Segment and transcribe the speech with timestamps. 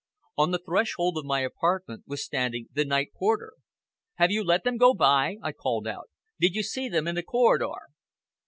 [0.35, 3.53] On the threshold of my own apartment was standing the night porter.
[4.15, 6.09] "Have you let them go by?" I called out.
[6.39, 7.69] "Did you see them in the corridor?"